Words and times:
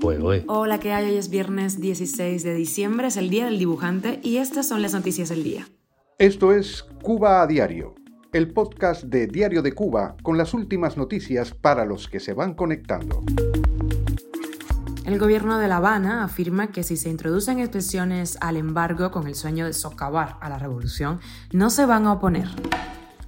Pues, 0.00 0.44
Hola, 0.48 0.78
¿qué 0.78 0.92
hay? 0.92 1.10
Hoy 1.10 1.16
es 1.16 1.30
viernes 1.30 1.80
16 1.80 2.42
de 2.42 2.54
diciembre, 2.54 3.06
es 3.06 3.16
el 3.16 3.30
Día 3.30 3.46
del 3.46 3.58
Dibujante 3.58 4.20
y 4.22 4.36
estas 4.36 4.68
son 4.68 4.82
las 4.82 4.92
noticias 4.92 5.28
del 5.28 5.42
día. 5.42 5.68
Esto 6.18 6.52
es 6.52 6.84
Cuba 7.02 7.42
a 7.42 7.46
Diario, 7.46 7.94
el 8.32 8.52
podcast 8.52 9.04
de 9.04 9.26
Diario 9.26 9.62
de 9.62 9.72
Cuba 9.72 10.16
con 10.22 10.36
las 10.36 10.54
últimas 10.54 10.96
noticias 10.96 11.52
para 11.52 11.84
los 11.84 12.08
que 12.08 12.20
se 12.20 12.34
van 12.34 12.54
conectando. 12.54 13.22
El 15.04 15.18
gobierno 15.18 15.58
de 15.58 15.68
La 15.68 15.76
Habana 15.76 16.24
afirma 16.24 16.72
que 16.72 16.82
si 16.82 16.96
se 16.96 17.08
introducen 17.08 17.60
expresiones 17.60 18.36
al 18.40 18.56
embargo 18.56 19.10
con 19.10 19.26
el 19.26 19.34
sueño 19.34 19.66
de 19.66 19.72
socavar 19.72 20.36
a 20.40 20.48
la 20.48 20.58
revolución, 20.58 21.20
no 21.52 21.70
se 21.70 21.86
van 21.86 22.06
a 22.06 22.12
oponer. 22.14 22.48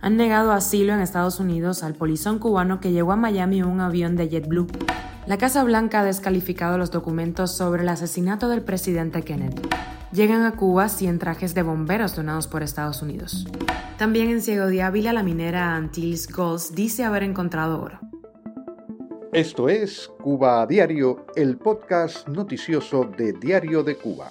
Han 0.00 0.16
negado 0.16 0.52
asilo 0.52 0.92
en 0.92 1.00
Estados 1.00 1.40
Unidos 1.40 1.82
al 1.82 1.94
polizón 1.94 2.38
cubano 2.38 2.80
que 2.80 2.92
llegó 2.92 3.12
a 3.12 3.16
Miami 3.16 3.60
en 3.60 3.66
un 3.66 3.80
avión 3.80 4.16
de 4.16 4.28
JetBlue. 4.28 4.66
La 5.28 5.36
Casa 5.36 5.62
Blanca 5.62 6.00
ha 6.00 6.04
descalificado 6.06 6.78
los 6.78 6.90
documentos 6.90 7.54
sobre 7.54 7.82
el 7.82 7.90
asesinato 7.90 8.48
del 8.48 8.62
presidente 8.62 9.20
Kennedy. 9.20 9.60
Llegan 10.10 10.46
a 10.46 10.56
Cuba 10.56 10.88
100 10.88 11.18
trajes 11.18 11.54
de 11.54 11.60
bomberos 11.60 12.16
donados 12.16 12.46
por 12.46 12.62
Estados 12.62 13.02
Unidos. 13.02 13.46
También 13.98 14.30
en 14.30 14.40
Ciego 14.40 14.68
de 14.68 14.80
Ávila, 14.80 15.12
la 15.12 15.22
minera 15.22 15.76
Antilles 15.76 16.32
Gold 16.32 16.74
dice 16.74 17.04
haber 17.04 17.24
encontrado 17.24 17.82
oro. 17.82 18.00
Esto 19.34 19.68
es 19.68 20.10
Cuba 20.18 20.62
a 20.62 20.66
Diario, 20.66 21.26
el 21.36 21.58
podcast 21.58 22.26
noticioso 22.26 23.04
de 23.04 23.34
Diario 23.34 23.82
de 23.82 23.96
Cuba. 23.98 24.30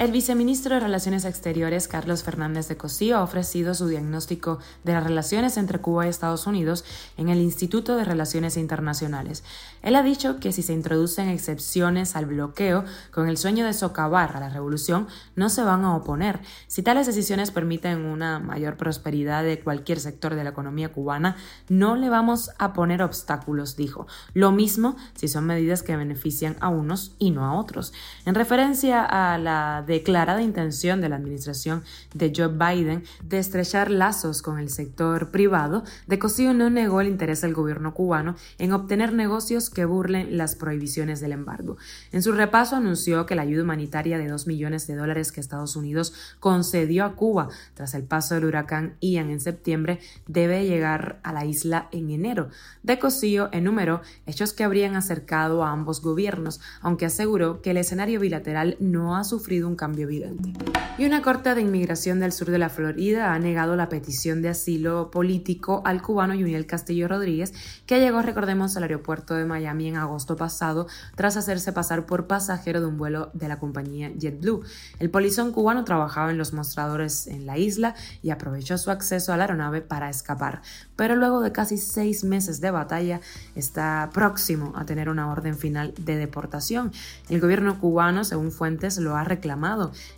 El 0.00 0.10
viceministro 0.10 0.74
de 0.74 0.80
Relaciones 0.80 1.24
Exteriores, 1.24 1.86
Carlos 1.86 2.24
Fernández 2.24 2.66
de 2.66 2.76
Cosío, 2.76 3.16
ha 3.16 3.22
ofrecido 3.22 3.74
su 3.74 3.86
diagnóstico 3.86 4.58
de 4.82 4.92
las 4.92 5.04
relaciones 5.04 5.56
entre 5.56 5.78
Cuba 5.78 6.04
y 6.04 6.08
Estados 6.08 6.48
Unidos 6.48 6.84
en 7.16 7.28
el 7.28 7.38
Instituto 7.38 7.96
de 7.96 8.04
Relaciones 8.04 8.56
Internacionales. 8.56 9.44
Él 9.82 9.94
ha 9.94 10.02
dicho 10.02 10.40
que 10.40 10.50
si 10.50 10.62
se 10.62 10.72
introducen 10.72 11.28
excepciones 11.28 12.16
al 12.16 12.26
bloqueo 12.26 12.84
con 13.12 13.28
el 13.28 13.38
sueño 13.38 13.64
de 13.64 13.72
socavar 13.72 14.36
a 14.36 14.40
la 14.40 14.48
revolución, 14.48 15.06
no 15.36 15.48
se 15.48 15.62
van 15.62 15.84
a 15.84 15.94
oponer. 15.94 16.40
Si 16.66 16.82
tales 16.82 17.06
decisiones 17.06 17.52
permiten 17.52 18.04
una 18.04 18.40
mayor 18.40 18.76
prosperidad 18.76 19.44
de 19.44 19.60
cualquier 19.60 20.00
sector 20.00 20.34
de 20.34 20.42
la 20.42 20.50
economía 20.50 20.92
cubana, 20.92 21.36
no 21.68 21.94
le 21.94 22.08
vamos 22.08 22.50
a 22.58 22.72
poner 22.72 23.00
obstáculos, 23.00 23.76
dijo. 23.76 24.08
Lo 24.32 24.50
mismo 24.50 24.96
si 25.14 25.28
son 25.28 25.46
medidas 25.46 25.84
que 25.84 25.96
benefician 25.96 26.56
a 26.58 26.68
unos 26.68 27.14
y 27.20 27.30
no 27.30 27.44
a 27.44 27.54
otros. 27.54 27.92
En 28.26 28.34
referencia 28.34 29.04
a 29.04 29.38
la 29.38 29.83
declarada 29.86 30.42
intención 30.42 31.00
de 31.00 31.08
la 31.08 31.16
administración 31.16 31.82
de 32.14 32.32
Joe 32.34 32.48
Biden 32.48 33.04
de 33.22 33.38
estrechar 33.38 33.90
lazos 33.90 34.42
con 34.42 34.58
el 34.58 34.70
sector 34.70 35.30
privado, 35.30 35.84
de 36.06 36.18
Cosío 36.18 36.54
no 36.54 36.70
negó 36.70 37.00
el 37.00 37.08
interés 37.08 37.40
del 37.40 37.54
gobierno 37.54 37.94
cubano 37.94 38.36
en 38.58 38.72
obtener 38.72 39.12
negocios 39.12 39.70
que 39.70 39.84
burlen 39.84 40.36
las 40.36 40.56
prohibiciones 40.56 41.20
del 41.20 41.32
embargo. 41.32 41.76
En 42.12 42.22
su 42.22 42.32
repaso 42.32 42.76
anunció 42.76 43.26
que 43.26 43.34
la 43.34 43.42
ayuda 43.42 43.62
humanitaria 43.62 44.18
de 44.18 44.28
2 44.28 44.46
millones 44.46 44.86
de 44.86 44.96
dólares 44.96 45.32
que 45.32 45.40
Estados 45.40 45.76
Unidos 45.76 46.14
concedió 46.40 47.04
a 47.04 47.14
Cuba 47.14 47.48
tras 47.74 47.94
el 47.94 48.04
paso 48.04 48.34
del 48.34 48.44
huracán 48.44 48.96
Ian 49.00 49.30
en 49.30 49.40
septiembre 49.40 50.00
debe 50.26 50.66
llegar 50.66 51.20
a 51.22 51.32
la 51.32 51.44
isla 51.44 51.88
en 51.92 52.10
enero. 52.10 52.48
De 52.82 52.98
Cosío 52.98 53.48
enumeró 53.52 54.02
hechos 54.26 54.52
que 54.52 54.64
habrían 54.64 54.96
acercado 54.96 55.64
a 55.64 55.70
ambos 55.70 56.00
gobiernos, 56.02 56.60
aunque 56.80 57.06
aseguró 57.06 57.62
que 57.62 57.70
el 57.70 57.76
escenario 57.76 58.20
bilateral 58.20 58.76
no 58.80 59.16
ha 59.16 59.24
sufrido 59.24 59.68
un 59.68 59.73
cambio 59.76 60.04
evidente. 60.04 60.52
Y 60.96 61.06
una 61.06 61.22
corte 61.22 61.52
de 61.56 61.60
inmigración 61.60 62.20
del 62.20 62.30
sur 62.30 62.50
de 62.50 62.58
la 62.58 62.68
Florida 62.68 63.34
ha 63.34 63.38
negado 63.40 63.74
la 63.74 63.88
petición 63.88 64.42
de 64.42 64.50
asilo 64.50 65.10
político 65.10 65.82
al 65.84 66.00
cubano 66.00 66.34
Juniel 66.34 66.66
Castillo 66.66 67.08
Rodríguez, 67.08 67.52
que 67.84 67.98
llegó, 67.98 68.22
recordemos, 68.22 68.76
al 68.76 68.84
aeropuerto 68.84 69.34
de 69.34 69.44
Miami 69.44 69.88
en 69.88 69.96
agosto 69.96 70.36
pasado 70.36 70.86
tras 71.16 71.36
hacerse 71.36 71.72
pasar 71.72 72.06
por 72.06 72.28
pasajero 72.28 72.80
de 72.80 72.86
un 72.86 72.96
vuelo 72.96 73.30
de 73.34 73.48
la 73.48 73.58
compañía 73.58 74.12
JetBlue. 74.16 74.62
El 75.00 75.10
polizón 75.10 75.50
cubano 75.50 75.82
trabajaba 75.82 76.30
en 76.30 76.38
los 76.38 76.52
mostradores 76.52 77.26
en 77.26 77.44
la 77.44 77.58
isla 77.58 77.96
y 78.22 78.30
aprovechó 78.30 78.78
su 78.78 78.92
acceso 78.92 79.32
a 79.32 79.36
la 79.36 79.44
aeronave 79.44 79.80
para 79.80 80.08
escapar, 80.08 80.62
pero 80.94 81.16
luego 81.16 81.40
de 81.40 81.50
casi 81.50 81.76
seis 81.76 82.22
meses 82.22 82.60
de 82.60 82.70
batalla 82.70 83.20
está 83.56 84.10
próximo 84.12 84.72
a 84.76 84.86
tener 84.86 85.08
una 85.08 85.28
orden 85.28 85.56
final 85.56 85.92
de 85.98 86.16
deportación. 86.16 86.92
El 87.28 87.40
gobierno 87.40 87.80
cubano, 87.80 88.22
según 88.22 88.52
fuentes, 88.52 88.98
lo 88.98 89.16
ha 89.16 89.24
reclamado 89.24 89.63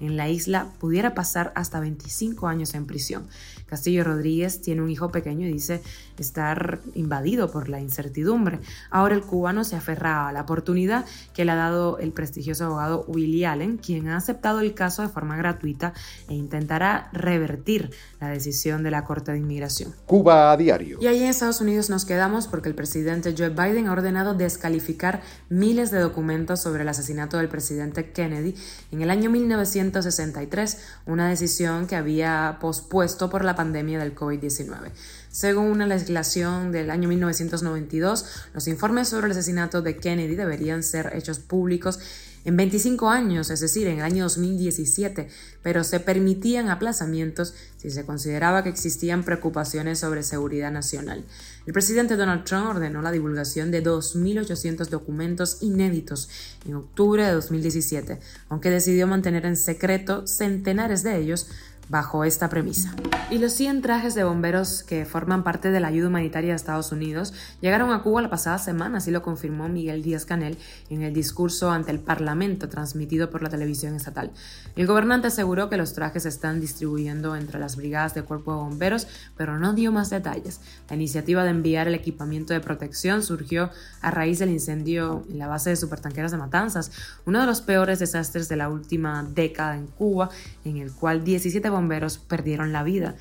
en 0.00 0.16
la 0.16 0.28
isla 0.28 0.68
pudiera 0.78 1.14
pasar 1.14 1.52
hasta 1.54 1.80
25 1.80 2.46
años 2.48 2.74
en 2.74 2.86
prisión. 2.86 3.26
Castillo 3.72 4.04
Rodríguez 4.04 4.60
tiene 4.60 4.82
un 4.82 4.90
hijo 4.90 5.10
pequeño 5.10 5.46
y 5.46 5.52
dice 5.54 5.80
estar 6.18 6.80
invadido 6.92 7.50
por 7.50 7.70
la 7.70 7.80
incertidumbre. 7.80 8.60
Ahora 8.90 9.14
el 9.14 9.22
cubano 9.22 9.64
se 9.64 9.76
aferra 9.76 10.28
a 10.28 10.32
la 10.32 10.42
oportunidad 10.42 11.06
que 11.32 11.46
le 11.46 11.52
ha 11.52 11.54
dado 11.54 11.96
el 11.98 12.12
prestigioso 12.12 12.66
abogado 12.66 13.06
Willie 13.08 13.46
Allen, 13.46 13.78
quien 13.78 14.08
ha 14.08 14.18
aceptado 14.18 14.60
el 14.60 14.74
caso 14.74 15.00
de 15.00 15.08
forma 15.08 15.38
gratuita 15.38 15.94
e 16.28 16.34
intentará 16.34 17.08
revertir 17.14 17.92
la 18.20 18.28
decisión 18.28 18.82
de 18.82 18.90
la 18.90 19.04
Corte 19.04 19.32
de 19.32 19.38
Inmigración. 19.38 19.94
Cuba 20.04 20.52
a 20.52 20.56
diario. 20.58 20.98
Y 21.00 21.06
ahí 21.06 21.22
en 21.22 21.30
Estados 21.30 21.62
Unidos 21.62 21.88
nos 21.88 22.04
quedamos 22.04 22.48
porque 22.48 22.68
el 22.68 22.74
presidente 22.74 23.34
Joe 23.36 23.48
Biden 23.48 23.88
ha 23.88 23.92
ordenado 23.92 24.34
descalificar 24.34 25.22
miles 25.48 25.90
de 25.90 25.98
documentos 25.98 26.60
sobre 26.60 26.82
el 26.82 26.88
asesinato 26.90 27.38
del 27.38 27.48
presidente 27.48 28.12
Kennedy 28.12 28.54
en 28.90 29.00
el 29.00 29.08
año 29.08 29.30
1963, 29.30 30.78
una 31.06 31.30
decisión 31.30 31.86
que 31.86 31.96
había 31.96 32.58
pospuesto 32.60 33.30
por 33.30 33.46
la 33.46 33.61
pandemia 33.62 34.00
del 34.00 34.14
COVID-19. 34.14 34.90
Según 35.30 35.66
una 35.66 35.86
legislación 35.86 36.72
del 36.72 36.90
año 36.90 37.08
1992, 37.08 38.26
los 38.54 38.66
informes 38.66 39.08
sobre 39.08 39.26
el 39.26 39.32
asesinato 39.32 39.80
de 39.80 39.96
Kennedy 39.96 40.34
deberían 40.34 40.82
ser 40.82 41.12
hechos 41.14 41.38
públicos 41.38 42.00
en 42.44 42.56
25 42.56 43.08
años, 43.08 43.50
es 43.50 43.60
decir, 43.60 43.86
en 43.86 43.98
el 43.98 44.04
año 44.04 44.24
2017, 44.24 45.28
pero 45.62 45.84
se 45.84 46.00
permitían 46.00 46.70
aplazamientos 46.70 47.54
si 47.76 47.90
se 47.90 48.04
consideraba 48.04 48.64
que 48.64 48.68
existían 48.68 49.22
preocupaciones 49.22 50.00
sobre 50.00 50.24
seguridad 50.24 50.72
nacional. 50.72 51.24
El 51.66 51.72
presidente 51.72 52.16
Donald 52.16 52.44
Trump 52.44 52.66
ordenó 52.66 53.00
la 53.00 53.12
divulgación 53.12 53.70
de 53.70 53.84
2.800 53.84 54.88
documentos 54.88 55.58
inéditos 55.60 56.28
en 56.66 56.74
octubre 56.74 57.24
de 57.24 57.32
2017, 57.32 58.18
aunque 58.48 58.70
decidió 58.70 59.06
mantener 59.06 59.46
en 59.46 59.56
secreto 59.56 60.26
centenares 60.26 61.04
de 61.04 61.18
ellos 61.18 61.46
bajo 61.88 62.24
esta 62.24 62.48
premisa. 62.48 62.94
Y 63.32 63.38
los 63.38 63.54
100 63.54 63.80
trajes 63.80 64.14
de 64.14 64.24
bomberos 64.24 64.82
que 64.82 65.06
forman 65.06 65.42
parte 65.42 65.70
de 65.70 65.80
la 65.80 65.88
ayuda 65.88 66.08
humanitaria 66.08 66.50
de 66.50 66.56
Estados 66.56 66.92
Unidos 66.92 67.32
llegaron 67.62 67.90
a 67.90 68.02
Cuba 68.02 68.20
la 68.20 68.28
pasada 68.28 68.58
semana, 68.58 68.98
así 68.98 69.10
lo 69.10 69.22
confirmó 69.22 69.70
Miguel 69.70 70.02
Díaz 70.02 70.26
Canel 70.26 70.58
en 70.90 71.00
el 71.00 71.14
discurso 71.14 71.70
ante 71.70 71.92
el 71.92 71.98
Parlamento 71.98 72.68
transmitido 72.68 73.30
por 73.30 73.42
la 73.42 73.48
televisión 73.48 73.94
estatal. 73.96 74.32
El 74.76 74.86
gobernante 74.86 75.28
aseguró 75.28 75.70
que 75.70 75.78
los 75.78 75.94
trajes 75.94 76.24
se 76.24 76.28
están 76.28 76.60
distribuyendo 76.60 77.34
entre 77.34 77.58
las 77.58 77.76
brigadas 77.76 78.12
de 78.12 78.22
cuerpo 78.22 78.52
de 78.52 78.58
bomberos, 78.58 79.08
pero 79.34 79.58
no 79.58 79.72
dio 79.72 79.92
más 79.92 80.10
detalles. 80.10 80.60
La 80.90 80.96
iniciativa 80.96 81.42
de 81.42 81.52
enviar 81.52 81.88
el 81.88 81.94
equipamiento 81.94 82.52
de 82.52 82.60
protección 82.60 83.22
surgió 83.22 83.70
a 84.02 84.10
raíz 84.10 84.40
del 84.40 84.50
incendio 84.50 85.24
en 85.30 85.38
la 85.38 85.48
base 85.48 85.70
de 85.70 85.76
supertanqueras 85.76 86.32
de 86.32 86.36
Matanzas, 86.36 86.92
uno 87.24 87.40
de 87.40 87.46
los 87.46 87.62
peores 87.62 87.98
desastres 87.98 88.50
de 88.50 88.56
la 88.56 88.68
última 88.68 89.22
década 89.22 89.78
en 89.78 89.86
Cuba, 89.86 90.28
en 90.66 90.76
el 90.76 90.92
cual 90.92 91.24
17 91.24 91.70
bomberos 91.70 92.18
perdieron 92.18 92.74
la 92.74 92.82
vida. 92.82 93.14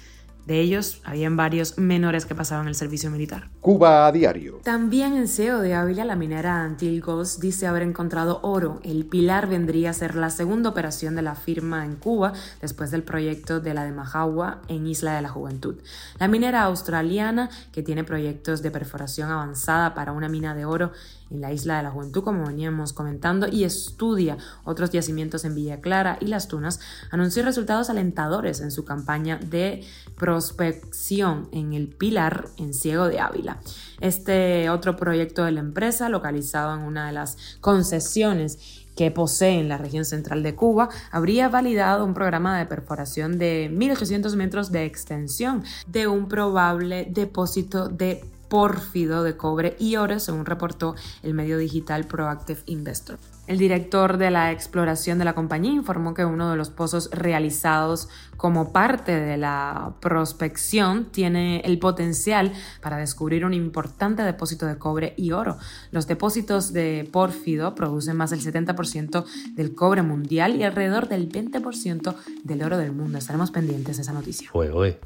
De 0.45 0.59
ellos, 0.59 1.01
habían 1.03 1.37
varios 1.37 1.77
menores 1.77 2.25
que 2.25 2.35
pasaban 2.35 2.67
el 2.67 2.75
servicio 2.75 3.11
militar. 3.11 3.49
Cuba 3.61 4.07
a 4.07 4.11
diario. 4.11 4.59
También 4.63 5.15
en 5.15 5.27
CEO 5.27 5.59
de 5.59 5.75
Ávila, 5.75 6.03
la 6.03 6.15
minera 6.15 6.63
Antil 6.63 6.99
Gold 7.01 7.39
dice 7.39 7.67
haber 7.67 7.83
encontrado 7.83 8.39
oro. 8.41 8.79
El 8.83 9.05
Pilar 9.05 9.47
vendría 9.47 9.91
a 9.91 9.93
ser 9.93 10.15
la 10.15 10.29
segunda 10.29 10.69
operación 10.69 11.15
de 11.15 11.21
la 11.21 11.35
firma 11.35 11.85
en 11.85 11.95
Cuba 11.95 12.33
después 12.59 12.89
del 12.89 13.03
proyecto 13.03 13.59
de 13.59 13.73
la 13.73 13.83
de 13.83 13.91
Majagua 13.91 14.61
en 14.67 14.87
Isla 14.87 15.15
de 15.15 15.21
la 15.21 15.29
Juventud. 15.29 15.75
La 16.19 16.27
minera 16.27 16.63
australiana, 16.63 17.49
que 17.71 17.83
tiene 17.83 18.03
proyectos 18.03 18.61
de 18.61 18.71
perforación 18.71 19.29
avanzada 19.29 19.93
para 19.93 20.11
una 20.11 20.27
mina 20.27 20.55
de 20.55 20.65
oro 20.65 20.91
en 21.29 21.41
la 21.41 21.53
Isla 21.53 21.77
de 21.77 21.83
la 21.83 21.91
Juventud, 21.91 22.23
como 22.23 22.45
veníamos 22.45 22.93
comentando, 22.93 23.47
y 23.47 23.63
estudia 23.63 24.37
otros 24.65 24.91
yacimientos 24.91 25.45
en 25.45 25.55
Villa 25.55 25.79
Clara 25.79 26.17
y 26.19 26.27
Las 26.27 26.47
Tunas, 26.47 26.79
anunció 27.09 27.43
resultados 27.43 27.89
alentadores 27.89 28.59
en 28.59 28.71
su 28.71 28.83
campaña 28.83 29.37
de 29.37 29.83
prospección 30.31 31.49
en 31.51 31.73
el 31.73 31.89
Pilar 31.89 32.47
en 32.55 32.73
Ciego 32.73 33.09
de 33.09 33.19
Ávila. 33.19 33.57
Este 33.99 34.69
otro 34.69 34.95
proyecto 34.95 35.43
de 35.43 35.51
la 35.51 35.59
empresa, 35.59 36.07
localizado 36.07 36.73
en 36.73 36.83
una 36.83 37.07
de 37.07 37.11
las 37.11 37.37
concesiones 37.59 38.85
que 38.95 39.11
posee 39.11 39.59
en 39.59 39.67
la 39.67 39.77
región 39.77 40.05
central 40.05 40.41
de 40.41 40.55
Cuba, 40.55 40.87
habría 41.11 41.49
validado 41.49 42.05
un 42.05 42.13
programa 42.13 42.57
de 42.57 42.65
perforación 42.65 43.37
de 43.39 43.69
1.800 43.73 44.37
metros 44.37 44.71
de 44.71 44.85
extensión 44.85 45.65
de 45.85 46.07
un 46.07 46.29
probable 46.29 47.09
depósito 47.11 47.89
de 47.89 48.23
pórfido 48.47 49.23
de 49.23 49.35
cobre 49.35 49.75
y 49.79 49.97
oro, 49.97 50.17
según 50.21 50.45
reportó 50.45 50.95
el 51.23 51.33
medio 51.33 51.57
digital 51.57 52.05
Proactive 52.05 52.61
Investor. 52.67 53.19
El 53.51 53.57
director 53.57 54.17
de 54.17 54.31
la 54.31 54.53
exploración 54.53 55.19
de 55.19 55.25
la 55.25 55.35
compañía 55.35 55.73
informó 55.73 56.13
que 56.13 56.23
uno 56.23 56.49
de 56.49 56.55
los 56.55 56.69
pozos 56.69 57.09
realizados 57.11 58.07
como 58.37 58.71
parte 58.71 59.11
de 59.11 59.35
la 59.35 59.95
prospección 59.99 61.11
tiene 61.11 61.59
el 61.59 61.77
potencial 61.77 62.53
para 62.81 62.95
descubrir 62.95 63.43
un 63.43 63.53
importante 63.53 64.23
depósito 64.23 64.67
de 64.67 64.77
cobre 64.77 65.13
y 65.17 65.33
oro. 65.33 65.57
Los 65.91 66.07
depósitos 66.07 66.71
de 66.71 67.09
pórfido 67.11 67.75
producen 67.75 68.15
más 68.15 68.29
del 68.29 68.39
70% 68.39 69.25
del 69.53 69.75
cobre 69.75 70.01
mundial 70.01 70.55
y 70.55 70.63
alrededor 70.63 71.09
del 71.09 71.29
20% 71.29 72.15
del 72.43 72.63
oro 72.63 72.77
del 72.77 72.93
mundo. 72.93 73.17
Estaremos 73.17 73.51
pendientes 73.51 73.97
de 73.97 74.03
esa 74.03 74.13
noticia. 74.13 74.49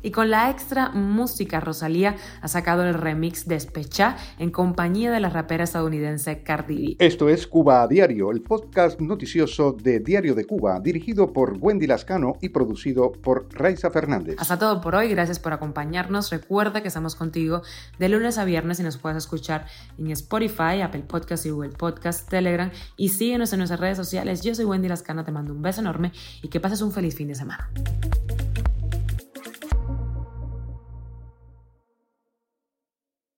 Y 0.03 0.11
con 0.11 0.29
la 0.29 0.51
extra 0.51 0.89
música, 0.91 1.59
Rosalía 1.61 2.15
ha 2.41 2.47
sacado 2.47 2.83
el 2.83 2.93
remix 2.93 3.47
Despecha 3.47 4.17
en 4.37 4.51
compañía 4.51 5.09
de 5.09 5.19
la 5.19 5.29
rapera 5.29 5.63
estadounidense 5.63 6.43
Cardi 6.43 6.95
B. 6.99 7.05
Esto 7.05 7.27
es 7.27 7.47
Cuba 7.47 7.81
a 7.81 7.87
Diario 7.87 8.34
el 8.35 8.41
podcast 8.41 8.99
noticioso 8.99 9.71
de 9.71 10.01
Diario 10.01 10.35
de 10.35 10.43
Cuba, 10.43 10.79
dirigido 10.81 11.31
por 11.31 11.57
Wendy 11.59 11.87
Lascano 11.87 12.33
y 12.41 12.49
producido 12.49 13.13
por 13.13 13.47
Raiza 13.53 13.89
Fernández. 13.89 14.35
Hasta 14.37 14.59
todo 14.59 14.81
por 14.81 14.93
hoy, 14.95 15.07
gracias 15.09 15.39
por 15.39 15.53
acompañarnos. 15.53 16.29
Recuerda 16.31 16.81
que 16.81 16.89
estamos 16.89 17.15
contigo 17.15 17.61
de 17.97 18.09
lunes 18.09 18.37
a 18.37 18.43
viernes 18.43 18.79
y 18.81 18.83
nos 18.83 18.97
puedes 18.97 19.17
escuchar 19.17 19.67
en 19.97 20.11
Spotify, 20.11 20.81
Apple 20.83 21.05
Podcast 21.07 21.45
y 21.45 21.51
Google 21.51 21.69
Podcast, 21.69 22.29
Telegram 22.29 22.69
y 22.97 23.09
síguenos 23.09 23.53
en 23.53 23.59
nuestras 23.59 23.79
redes 23.79 23.97
sociales. 23.97 24.41
Yo 24.41 24.53
soy 24.53 24.65
Wendy 24.65 24.89
Lascano, 24.89 25.23
te 25.23 25.31
mando 25.31 25.53
un 25.53 25.61
beso 25.61 25.79
enorme 25.79 26.11
y 26.41 26.49
que 26.49 26.59
pases 26.59 26.81
un 26.81 26.91
feliz 26.91 27.15
fin 27.15 27.29
de 27.29 27.35
semana. 27.35 27.69